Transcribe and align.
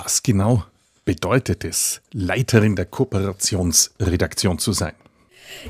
Was 0.00 0.22
genau 0.22 0.62
bedeutet 1.04 1.64
es, 1.64 2.00
Leiterin 2.12 2.76
der 2.76 2.86
Kooperationsredaktion 2.86 4.60
zu 4.60 4.70
sein? 4.70 4.94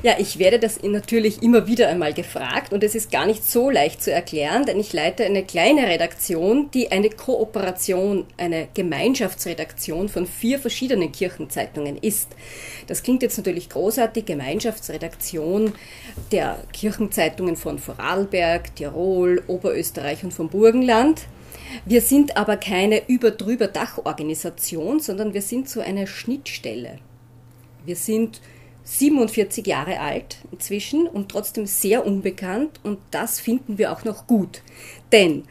Ja, 0.03 0.15
ich 0.17 0.39
werde 0.39 0.59
das 0.59 0.81
natürlich 0.83 1.41
immer 1.41 1.67
wieder 1.67 1.89
einmal 1.89 2.13
gefragt 2.13 2.73
und 2.73 2.83
es 2.83 2.95
ist 2.95 3.11
gar 3.11 3.25
nicht 3.25 3.45
so 3.45 3.69
leicht 3.69 4.01
zu 4.01 4.11
erklären, 4.11 4.65
denn 4.65 4.79
ich 4.79 4.93
leite 4.93 5.25
eine 5.25 5.43
kleine 5.43 5.87
Redaktion, 5.87 6.69
die 6.71 6.91
eine 6.91 7.09
Kooperation, 7.09 8.25
eine 8.37 8.67
Gemeinschaftsredaktion 8.73 10.09
von 10.09 10.25
vier 10.25 10.59
verschiedenen 10.59 11.11
Kirchenzeitungen 11.11 11.97
ist. 11.97 12.29
Das 12.87 13.03
klingt 13.03 13.23
jetzt 13.23 13.37
natürlich 13.37 13.69
großartig, 13.69 14.25
Gemeinschaftsredaktion 14.25 15.73
der 16.31 16.63
Kirchenzeitungen 16.71 17.55
von 17.55 17.79
Vorarlberg, 17.79 18.75
Tirol, 18.75 19.43
Oberösterreich 19.47 20.23
und 20.23 20.33
vom 20.33 20.49
Burgenland. 20.49 21.23
Wir 21.85 22.01
sind 22.01 22.37
aber 22.37 22.57
keine 22.57 23.07
überdrüber 23.07 23.67
Dachorganisation, 23.67 24.99
sondern 24.99 25.33
wir 25.33 25.41
sind 25.41 25.69
so 25.69 25.81
eine 25.81 26.07
Schnittstelle. 26.07 26.99
Wir 27.85 27.95
sind 27.95 28.41
47 28.83 29.67
Jahre 29.67 29.99
alt 29.99 30.37
inzwischen 30.51 31.07
und 31.07 31.29
trotzdem 31.29 31.65
sehr 31.65 32.05
unbekannt 32.05 32.79
und 32.83 32.99
das 33.11 33.39
finden 33.39 33.77
wir 33.77 33.91
auch 33.91 34.03
noch 34.03 34.27
gut. 34.27 34.61
Denn 35.11 35.43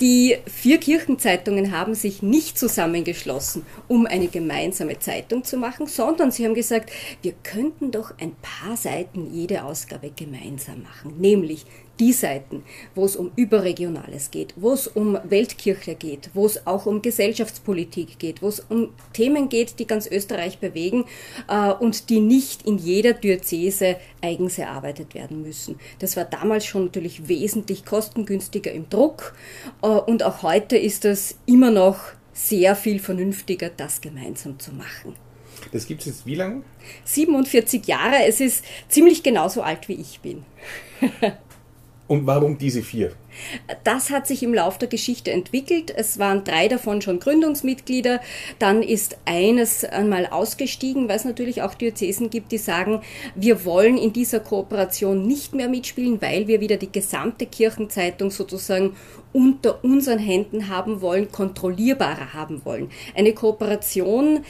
die 0.00 0.38
vier 0.46 0.78
Kirchenzeitungen 0.78 1.72
haben 1.72 1.94
sich 1.94 2.22
nicht 2.22 2.58
zusammengeschlossen, 2.58 3.66
um 3.86 4.06
eine 4.06 4.28
gemeinsame 4.28 4.98
Zeitung 4.98 5.44
zu 5.44 5.58
machen, 5.58 5.86
sondern 5.86 6.30
sie 6.30 6.46
haben 6.46 6.54
gesagt, 6.54 6.90
wir 7.20 7.34
könnten 7.42 7.90
doch 7.90 8.14
ein 8.18 8.34
paar 8.40 8.78
Seiten 8.78 9.30
jede 9.30 9.62
Ausgabe 9.62 10.10
gemeinsam 10.10 10.82
machen, 10.82 11.20
nämlich 11.20 11.66
die 12.00 12.12
Seiten, 12.12 12.64
wo 12.94 13.04
es 13.04 13.14
um 13.14 13.30
Überregionales 13.36 14.30
geht, 14.30 14.54
wo 14.56 14.72
es 14.72 14.88
um 14.88 15.18
Weltkirche 15.24 15.94
geht, 15.94 16.30
wo 16.32 16.46
es 16.46 16.66
auch 16.66 16.86
um 16.86 17.02
Gesellschaftspolitik 17.02 18.18
geht, 18.18 18.42
wo 18.42 18.48
es 18.48 18.60
um 18.60 18.88
Themen 19.12 19.50
geht, 19.50 19.78
die 19.78 19.86
ganz 19.86 20.06
Österreich 20.06 20.58
bewegen 20.58 21.04
äh, 21.48 21.70
und 21.70 22.08
die 22.08 22.20
nicht 22.20 22.66
in 22.66 22.78
jeder 22.78 23.12
Diözese 23.12 23.96
eigens 24.22 24.58
erarbeitet 24.58 25.14
werden 25.14 25.42
müssen. 25.42 25.78
Das 25.98 26.16
war 26.16 26.24
damals 26.24 26.64
schon 26.64 26.86
natürlich 26.86 27.28
wesentlich 27.28 27.84
kostengünstiger 27.84 28.72
im 28.72 28.88
Druck 28.88 29.34
äh, 29.82 29.86
und 29.86 30.22
auch 30.22 30.42
heute 30.42 30.78
ist 30.78 31.04
es 31.04 31.36
immer 31.44 31.70
noch 31.70 31.98
sehr 32.32 32.74
viel 32.74 32.98
vernünftiger, 32.98 33.68
das 33.68 34.00
gemeinsam 34.00 34.58
zu 34.58 34.72
machen. 34.72 35.14
Das 35.72 35.86
gibt 35.86 36.00
es 36.00 36.06
jetzt 36.06 36.26
wie 36.26 36.36
lange? 36.36 36.62
47 37.04 37.86
Jahre. 37.86 38.24
Es 38.26 38.40
ist 38.40 38.64
ziemlich 38.88 39.22
genauso 39.22 39.60
alt 39.60 39.88
wie 39.88 40.00
ich 40.00 40.20
bin. 40.20 40.44
Und 42.10 42.26
warum 42.26 42.58
diese 42.58 42.82
vier? 42.82 43.12
Das 43.84 44.10
hat 44.10 44.26
sich 44.26 44.42
im 44.42 44.52
Laufe 44.52 44.80
der 44.80 44.88
Geschichte 44.88 45.30
entwickelt. 45.30 45.94
Es 45.96 46.18
waren 46.18 46.42
drei 46.42 46.66
davon 46.66 47.00
schon 47.02 47.20
Gründungsmitglieder. 47.20 48.20
Dann 48.58 48.82
ist 48.82 49.18
eines 49.26 49.84
einmal 49.84 50.26
ausgestiegen, 50.26 51.08
weil 51.08 51.14
es 51.14 51.24
natürlich 51.24 51.62
auch 51.62 51.72
Diözesen 51.74 52.28
gibt, 52.28 52.50
die 52.50 52.58
sagen, 52.58 53.02
wir 53.36 53.64
wollen 53.64 53.96
in 53.96 54.12
dieser 54.12 54.40
Kooperation 54.40 55.24
nicht 55.24 55.54
mehr 55.54 55.68
mitspielen, 55.68 56.20
weil 56.20 56.48
wir 56.48 56.60
wieder 56.60 56.78
die 56.78 56.90
gesamte 56.90 57.46
Kirchenzeitung 57.46 58.32
sozusagen 58.32 58.96
unter 59.32 59.84
unseren 59.84 60.18
Händen 60.18 60.66
haben 60.66 61.02
wollen, 61.02 61.30
kontrollierbarer 61.30 62.34
haben 62.34 62.64
wollen. 62.64 62.90
Eine 63.14 63.34
Kooperation 63.34 64.44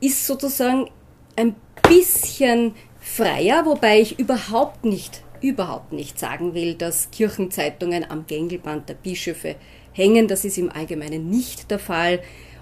ist 0.00 0.26
sozusagen 0.26 0.90
ein 1.36 1.54
bisschen 1.88 2.74
freier, 2.98 3.64
wobei 3.64 4.00
ich 4.00 4.18
überhaupt 4.18 4.84
nicht 4.84 5.22
überhaupt 5.42 5.92
nicht 5.92 6.18
sagen 6.18 6.54
will, 6.54 6.74
dass 6.74 7.10
Kirchenzeitungen 7.10 8.08
am 8.08 8.26
Gängelband 8.26 8.88
der 8.88 8.94
Bischöfe 8.94 9.56
hängen. 9.92 10.28
Das 10.28 10.44
ist 10.44 10.58
im 10.58 10.70
Allgemeinen 10.70 11.30
nicht 11.30 11.70
der 11.70 11.78
Fall 11.78 12.20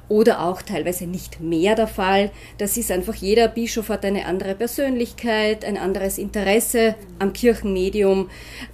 oder 0.08 0.40
auch 0.40 0.62
teilweise 0.62 1.06
nicht 1.06 1.40
mehr 1.40 1.74
der 1.74 1.86
Fall. 1.86 2.30
Das 2.58 2.76
ist 2.76 2.90
einfach, 2.90 3.14
jeder 3.14 3.48
Bischof 3.48 3.88
hat 3.88 4.04
eine 4.04 4.26
andere 4.26 4.54
Persönlichkeit, 4.54 5.64
ein 5.64 5.78
anderes 5.78 6.18
Interesse 6.18 6.94
am 7.18 7.32
Kirchenmedium. 7.32 8.28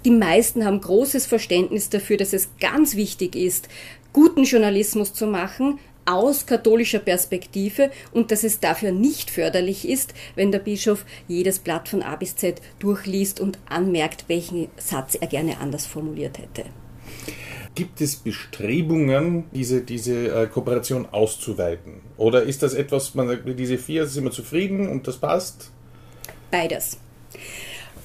Die 0.05 0.11
meisten 0.11 0.65
haben 0.65 0.81
großes 0.81 1.27
Verständnis 1.27 1.89
dafür, 1.89 2.17
dass 2.17 2.33
es 2.33 2.51
ganz 2.61 2.97
wichtig 2.97 3.37
ist, 3.37 3.69
guten 4.13 4.45
Journalismus 4.45 5.15
zu 5.15 5.27
machen, 5.27 5.79
aus 6.11 6.47
katholischer 6.47 6.99
Perspektive 6.99 7.91
und 8.13 8.31
dass 8.31 8.45
es 8.45 8.61
dafür 8.61 8.93
nicht 8.93 9.31
förderlich 9.31 9.89
ist, 9.89 10.15
wenn 10.35 10.53
der 10.53 10.59
Bischof 10.59 11.05
jedes 11.29 11.59
Blatt 11.59 11.89
von 11.89 12.03
A 12.03 12.17
bis 12.17 12.37
Z 12.37 12.61
durchliest 12.79 13.41
und 13.41 13.59
anmerkt, 13.69 14.25
welchen 14.29 14.69
Satz 14.77 15.15
er 15.15 15.27
gerne 15.27 15.59
anders 15.59 15.87
formuliert 15.87 16.39
hätte. 16.39 16.65
Gibt 17.75 18.01
es 18.01 18.17
Bestrebungen, 18.17 19.45
diese, 19.53 19.83
diese 19.83 20.29
äh, 20.29 20.47
Kooperation 20.49 21.07
auszuweiten? 21.07 22.01
Oder 22.17 22.43
ist 22.43 22.63
das 22.63 22.75
etwas, 22.75 23.15
man 23.15 23.29
sagt, 23.29 23.43
diese 23.59 23.79
vier 23.79 24.07
sind 24.07 24.25
wir 24.25 24.33
zufrieden 24.33 24.89
und 24.89 25.07
das 25.07 25.19
passt? 25.19 25.71
Beides. 26.51 26.99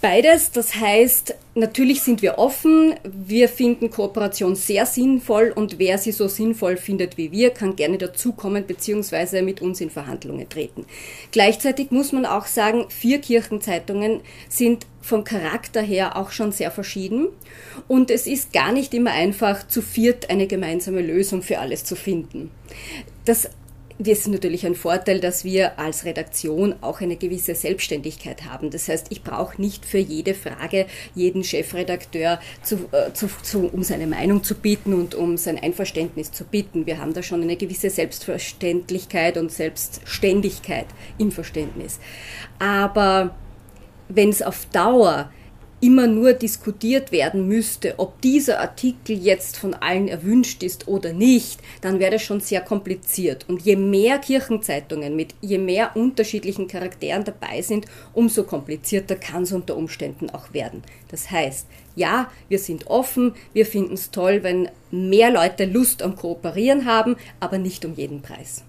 Beides, 0.02 0.52
das 0.52 0.76
heißt, 0.76 1.36
natürlich 1.56 2.02
sind 2.02 2.22
wir 2.22 2.38
offen, 2.38 2.96
wir 3.04 3.50
finden 3.50 3.90
Kooperation 3.90 4.56
sehr 4.56 4.86
sinnvoll 4.86 5.52
und 5.56 5.80
wer 5.80 5.98
sie 5.98 6.12
so 6.12 6.28
sinnvoll 6.28 6.78
findet 6.78 7.18
wie 7.18 7.32
wir, 7.32 7.50
kann 7.50 7.76
gerne 7.76 7.98
dazukommen 7.98 8.66
bzw. 8.66 9.42
mit 9.42 9.62
uns 9.62 9.82
in 9.82 9.90
Verhandlungen 9.90 10.48
treten. 10.50 10.86
Gleichzeitig 11.32 11.92
muss 11.92 12.12
man 12.12 12.26
auch 12.26 12.46
sagen, 12.46 12.86
vier 12.90 13.20
Kirchenzeitungen 13.20 14.22
sind 14.50 14.86
vom 15.02 15.24
Charakter 15.24 15.82
her 15.82 16.18
auch 16.18 16.32
schon 16.32 16.52
sehr 16.52 16.72
verschieden 16.72 17.28
und 17.88 18.12
es 18.12 18.28
ist 18.28 18.54
gar 18.54 18.72
nicht 18.72 18.94
immer 18.94 19.12
einfach, 19.12 19.68
zu 19.68 19.82
viert 19.82 20.30
eine 20.30 20.48
gemeinsame 20.48 21.02
Lösung 21.02 21.42
für 21.42 21.60
alles 21.60 21.84
zu 21.84 21.96
finden. 21.96 22.52
Das 23.26 23.50
das 23.98 24.20
ist 24.20 24.28
natürlich 24.28 24.66
ein 24.66 24.76
Vorteil, 24.76 25.22
dass 25.22 25.46
wir 25.46 25.80
als 25.80 26.04
Redaktion 26.04 26.76
auch 26.82 27.00
eine 27.00 27.16
gewisse 27.16 27.56
Selbstständigkeit 27.56 28.44
haben. 28.44 28.70
Das 28.70 28.90
heißt, 28.90 29.08
ich 29.10 29.24
brauche 29.24 29.62
nicht 29.62 29.86
für 29.86 30.00
jede 30.00 30.34
Frage 30.34 30.86
jeden 31.14 31.46
Chefredakteur, 31.46 32.40
zu, 32.62 32.90
äh, 32.92 33.14
zu, 33.14 33.30
zu, 33.42 33.70
um 33.72 33.84
seine 33.84 34.08
Meinung 34.08 34.44
zu 34.44 34.56
bieten 34.56 34.94
und 34.94 35.16
um 35.16 35.38
sein 35.38 35.58
Einverständnis 35.58 36.32
zu 36.34 36.44
bitten. 36.44 36.86
Wir 36.86 36.98
haben 36.98 37.14
da 37.14 37.24
schon 37.24 37.42
eine 37.42 37.56
gewisse 37.56 37.90
Selbstverständlichkeit 37.90 39.38
und 39.38 39.52
Selbstständigkeit 39.52 40.88
im 41.18 41.32
Verständnis. 41.32 42.00
Aber 42.60 43.34
wenn 44.10 44.30
es 44.30 44.42
auf 44.42 44.66
Dauer 44.68 45.32
immer 45.86 46.08
nur 46.08 46.34
diskutiert 46.34 47.12
werden 47.12 47.48
müsste, 47.48 47.94
ob 47.98 48.20
dieser 48.22 48.60
Artikel 48.60 49.16
jetzt 49.16 49.56
von 49.56 49.76
allen 49.76 50.08
erwünscht 50.08 50.64
ist 50.64 50.88
oder 50.88 51.14
nicht, 51.14 51.60
dann 51.82 52.00
wäre 52.00 52.14
das 52.14 52.24
schon 52.24 52.40
sehr 52.40 52.62
kompliziert. 52.62 53.46
Und 53.48 53.62
je 53.62 53.76
mehr 53.76 54.18
Kirchenzeitungen 54.18 55.16
mit 55.16 55.36
je 55.42 55.60
mehr 55.60 55.96
unterschiedlichen 55.96 56.68
Charakteren 56.68 57.24
dabei 57.24 57.62
sind, 57.62 57.86
umso 58.14 58.44
komplizierter 58.44 59.16
kann 59.16 59.44
es 59.44 59.52
unter 59.52 59.78
Umständen 59.78 60.32
auch 60.32 60.54
werden. 60.54 60.82
Das 61.12 61.30
heißt, 61.30 61.68
ja, 61.96 62.32
wir 62.50 62.58
sind 62.58 62.88
offen, 62.88 63.36
wir 63.54 63.68
finden 63.68 63.94
es 63.94 64.10
toll, 64.10 64.42
wenn 64.42 64.70
mehr 64.90 65.30
Leute 65.30 65.66
Lust 65.66 66.02
am 66.02 66.16
Kooperieren 66.16 66.86
haben, 66.86 67.16
aber 67.40 67.60
nicht 67.60 67.86
um 67.86 67.94
jeden 67.94 68.24
Preis 68.24 68.64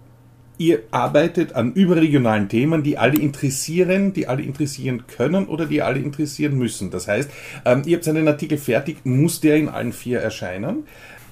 ihr 0.58 0.82
arbeitet 0.90 1.54
an 1.54 1.72
überregionalen 1.72 2.48
Themen, 2.48 2.82
die 2.82 2.98
alle 2.98 3.18
interessieren, 3.18 4.12
die 4.12 4.26
alle 4.26 4.42
interessieren 4.42 5.04
können 5.06 5.46
oder 5.46 5.66
die 5.66 5.82
alle 5.82 5.98
interessieren 5.98 6.56
müssen. 6.56 6.90
Das 6.90 7.08
heißt, 7.08 7.30
ähm, 7.64 7.82
ihr 7.86 7.96
habt 7.96 8.08
einen 8.08 8.28
Artikel 8.28 8.58
fertig, 8.58 9.04
muss 9.04 9.40
der 9.40 9.56
in 9.56 9.68
allen 9.68 9.92
vier 9.92 10.20
erscheinen? 10.20 10.84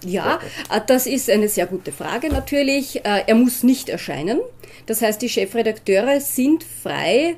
Ja, 0.05 0.39
äh, 0.71 0.81
das 0.87 1.07
ist 1.07 1.31
eine 1.31 1.49
sehr 1.49 1.67
gute 1.67 1.93
Frage 1.93 2.29
natürlich. 2.29 3.05
Äh, 3.05 3.25
er 3.27 3.35
muss 3.35 3.63
nicht 3.63 3.89
erscheinen. 3.89 4.41
Das 4.87 5.01
heißt, 5.01 5.23
die 5.23 5.29
Chefredakteure 5.29 6.21
sind 6.21 6.65
frei, 6.65 7.37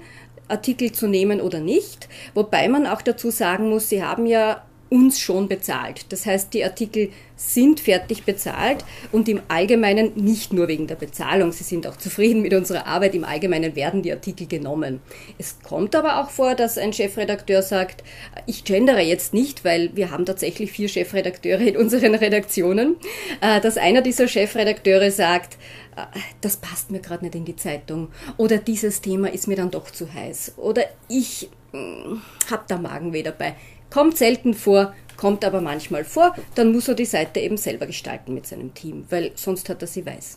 Artikel 0.49 0.93
zu 0.93 1.07
nehmen 1.07 1.41
oder 1.41 1.61
nicht. 1.61 2.09
Wobei 2.35 2.69
man 2.69 2.87
auch 2.87 3.03
dazu 3.03 3.31
sagen 3.31 3.69
muss, 3.69 3.89
sie 3.89 4.03
haben 4.03 4.27
ja 4.27 4.63
uns 4.89 5.19
schon 5.19 5.49
bezahlt. 5.49 6.07
Das 6.11 6.27
heißt, 6.27 6.55
die 6.55 6.65
Artikel 6.65 7.11
sind 7.37 7.81
fertig 7.81 8.25
bezahlt 8.25 8.85
und 9.13 9.29
im 9.29 9.43
Allgemeinen 9.49 10.13
nicht 10.15 10.53
nur 10.53 10.69
wegen 10.69 10.87
der 10.87 10.95
Bezahlung. 10.95 11.53
Sie 11.53 11.65
sind 11.65 11.87
auch 11.87 11.97
zufrieden 11.97 12.41
mit 12.41 12.55
unserer 12.55 12.87
Arbeit. 12.87 13.15
Im 13.15 13.25
Allgemeinen 13.25 13.77
werden 13.77 14.03
die 14.03 14.13
Artikel 14.13 14.47
genommen. 14.47 15.01
Es 15.39 15.59
kommt 15.61 15.95
aber 15.95 16.21
auch 16.21 16.31
vor, 16.31 16.55
dass 16.55 16.79
ein 16.79 16.93
Chefredakteur 16.93 17.63
sagt, 17.63 18.03
ich 18.47 18.65
gendere 18.65 19.03
jetzt 19.03 19.35
nicht, 19.35 19.65
weil 19.65 19.91
wir 19.95 20.11
haben 20.11 20.25
tatsächlich 20.25 20.73
vier 20.73 20.89
Chefredakteure 20.89 21.61
in 21.61 21.77
unseren 21.77 22.15
Redaktionen, 22.15 22.97
äh, 23.41 23.61
dass 23.61 23.77
einer 23.77 24.03
dieser 24.03 24.29
Chefredakteure 24.29 25.11
sagt, 25.11 25.59
äh, 25.97 26.19
das 26.41 26.57
passt 26.57 26.91
mir 26.91 27.01
gerade 27.01 27.25
nicht 27.25 27.35
in 27.35 27.45
die 27.45 27.57
Zeitung 27.57 28.09
oder 28.37 28.59
dieses 28.59 29.01
Thema 29.01 29.33
ist 29.33 29.47
mir 29.47 29.57
dann 29.57 29.71
doch 29.71 29.91
zu 29.91 30.13
heiß 30.13 30.55
oder 30.57 30.85
ich 31.09 31.51
hm, 31.73 32.23
habe 32.51 32.65
da 32.69 32.79
Magenweh 32.79 33.23
dabei 33.23 33.57
Kommt 33.97 34.19
selten 34.19 34.53
vor, 34.53 34.93
kommt 35.17 35.43
aber 35.43 35.63
manchmal 35.63 36.05
vor, 36.05 36.35
dann 36.55 36.71
muss 36.71 36.87
er 36.87 36.95
die 36.95 37.07
Seite 37.07 37.41
eben 37.41 37.57
selber 37.57 37.87
gestalten 37.87 38.35
mit 38.35 38.47
seinem 38.47 38.75
Team, 38.75 39.07
weil 39.09 39.33
sonst 39.37 39.71
hat 39.71 39.81
er 39.81 39.89
sie 39.89 40.05
weiß. 40.05 40.37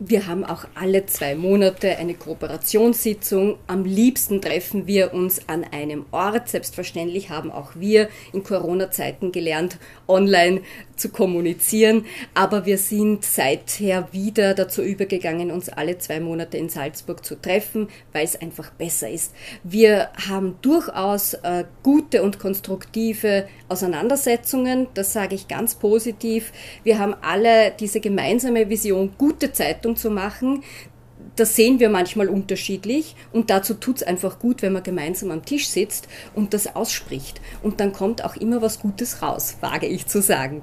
Wir 0.00 0.28
haben 0.28 0.44
auch 0.44 0.64
alle 0.76 1.06
zwei 1.06 1.34
Monate 1.34 1.98
eine 1.98 2.14
Kooperationssitzung. 2.14 3.58
Am 3.66 3.84
liebsten 3.84 4.40
treffen 4.40 4.86
wir 4.86 5.12
uns 5.12 5.48
an 5.48 5.64
einem 5.64 6.06
Ort. 6.12 6.48
Selbstverständlich 6.48 7.30
haben 7.30 7.50
auch 7.50 7.72
wir 7.74 8.08
in 8.32 8.44
Corona-Zeiten 8.44 9.32
gelernt, 9.32 9.76
online 10.06 10.60
zu 10.94 11.08
kommunizieren. 11.08 12.06
Aber 12.32 12.64
wir 12.64 12.78
sind 12.78 13.24
seither 13.24 14.12
wieder 14.12 14.54
dazu 14.54 14.82
übergegangen, 14.82 15.50
uns 15.50 15.68
alle 15.68 15.98
zwei 15.98 16.20
Monate 16.20 16.58
in 16.58 16.68
Salzburg 16.68 17.24
zu 17.24 17.34
treffen, 17.34 17.88
weil 18.12 18.24
es 18.24 18.40
einfach 18.40 18.70
besser 18.70 19.10
ist. 19.10 19.34
Wir 19.64 20.10
haben 20.28 20.58
durchaus 20.62 21.34
äh, 21.34 21.64
gute 21.82 22.22
und 22.22 22.38
konstruktive 22.38 23.48
Auseinandersetzungen. 23.68 24.86
Das 24.94 25.12
sage 25.12 25.34
ich 25.34 25.48
ganz 25.48 25.74
positiv. 25.74 26.52
Wir 26.84 27.00
haben 27.00 27.16
alle 27.20 27.72
diese 27.72 27.98
gemeinsame 27.98 28.68
Vision, 28.68 29.14
gute 29.18 29.52
Zeitung 29.52 29.87
Bewertung 29.88 29.96
zu 29.96 30.10
machen, 30.10 30.62
das 31.36 31.56
sehen 31.56 31.80
wir 31.80 31.88
manchmal 31.88 32.28
unterschiedlich 32.28 33.16
und 33.32 33.50
dazu 33.50 33.74
tut 33.74 33.96
es 33.96 34.02
einfach 34.02 34.38
gut, 34.38 34.62
wenn 34.62 34.72
man 34.72 34.82
gemeinsam 34.82 35.30
am 35.30 35.44
Tisch 35.44 35.68
sitzt 35.68 36.08
und 36.34 36.54
das 36.54 36.74
ausspricht. 36.74 37.40
Und 37.62 37.80
dann 37.80 37.92
kommt 37.92 38.24
auch 38.24 38.36
immer 38.36 38.62
was 38.62 38.80
Gutes 38.80 39.22
raus, 39.22 39.56
wage 39.60 39.86
ich 39.86 40.06
zu 40.06 40.22
sagen. 40.22 40.62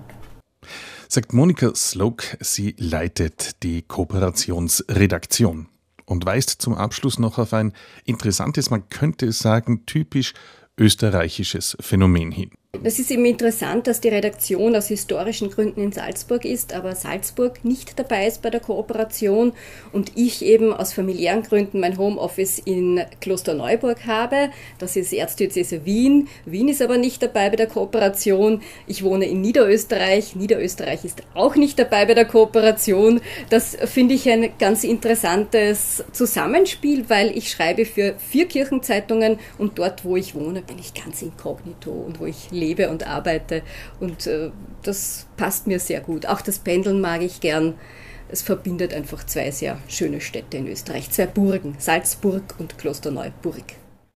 Sagt 1.08 1.34
Monika 1.34 1.74
Slok, 1.76 2.24
sie 2.40 2.76
leitet 2.78 3.64
die 3.64 3.84
Kooperationsredaktion 3.84 5.68
und 6.06 6.26
weist 6.26 6.62
zum 6.62 6.74
Abschluss 6.74 7.20
noch 7.20 7.38
auf 7.38 7.54
ein 7.54 7.74
interessantes, 8.06 8.70
man 8.70 8.90
könnte 8.90 9.32
sagen, 9.32 9.86
typisch 9.86 10.34
österreichisches 10.78 11.78
Phänomen 11.80 12.32
hin. 12.32 12.52
Es 12.84 13.00
ist 13.00 13.12
eben 13.12 13.26
interessant, 13.26 13.88
dass 13.88 14.02
die 14.02 14.10
Redaktion 14.10 14.76
aus 14.76 14.88
historischen 14.88 15.50
Gründen 15.50 15.82
in 15.82 15.92
Salzburg 15.92 16.46
ist, 16.46 16.74
aber 16.74 16.96
Salzburg 16.96 17.64
nicht 17.64 17.98
dabei 17.98 18.28
ist 18.28 18.42
bei 18.42 18.50
der 18.50 18.60
Kooperation 18.60 19.54
und 19.92 20.12
ich 20.16 20.44
eben 20.44 20.74
aus 20.74 20.94
familiären 20.94 21.44
Gründen 21.44 21.80
mein 21.80 21.98
Homeoffice 21.98 22.60
in 22.60 23.02
Klosterneuburg 23.22 24.06
habe. 24.06 24.50
Das 24.80 24.96
ist 24.96 25.14
Erzdiözese 25.14 25.86
Wien. 25.86 26.28
Wien 26.46 26.68
ist 26.68 26.82
aber 26.82 26.98
nicht 26.98 27.22
dabei 27.22 27.50
bei 27.50 27.56
der 27.56 27.68
Kooperation. 27.68 28.62
Ich 28.88 29.04
wohne 29.04 29.26
in 29.26 29.42
Niederösterreich. 29.42 30.36
Niederösterreich 30.36 31.06
ist 31.06 31.24
auch 31.34 31.56
nicht 31.56 31.80
dabei 31.80 32.06
bei 32.06 32.14
der 32.14 32.26
Kooperation. 32.26 33.22
Das 33.50 33.78
finde 33.86 34.16
ich 34.16 34.30
ein 34.30 34.50
ganz 34.60 34.84
interessantes 34.84 36.04
Zusammenspiel, 36.12 37.06
weil 37.10 37.38
ich 37.38 37.50
schreibe 37.50 37.86
für 37.86 38.16
vier 38.18 38.48
Kirchenzeitungen 38.48 39.40
und 39.58 39.78
dort, 39.80 40.04
wo 40.04 40.16
ich 40.18 40.36
wohne, 40.36 40.62
bin 40.62 40.80
ich 40.80 40.94
ganz 40.94 41.22
inkognito 41.22 41.92
und 41.92 42.20
wo 42.20 42.26
ich 42.26 42.52
lebe 42.52 42.65
lebe 42.66 42.90
und 42.90 43.06
arbeite. 43.06 43.62
Und 44.00 44.28
äh, 44.28 44.52
das 44.84 45.28
passt 45.38 45.68
mir 45.68 45.80
sehr 45.80 46.02
gut. 46.02 46.26
Auch 46.26 46.42
das 46.42 46.60
Pendeln 46.60 47.02
mag 47.02 47.22
ich 47.22 47.40
gern. 47.40 47.76
Es 48.28 48.42
verbindet 48.42 48.94
einfach 48.94 49.24
zwei 49.26 49.52
sehr 49.52 49.78
schöne 49.88 50.20
Städte 50.20 50.58
in 50.58 50.68
Österreich, 50.68 51.12
zwei 51.12 51.28
Burgen, 51.28 51.76
Salzburg 51.78 52.56
und 52.58 52.78
Klosterneuburg. 52.78 53.64